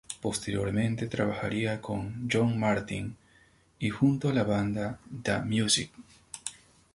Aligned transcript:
Posteriormente 0.19 1.05
trabajaría 1.05 1.79
con 1.79 2.27
John 2.27 2.57
Martyn 2.59 3.15
y 3.77 3.91
junto 3.91 4.29
a 4.29 4.33
la 4.33 4.43
banda 4.43 4.97
The 5.21 5.43
Music. 5.43 5.91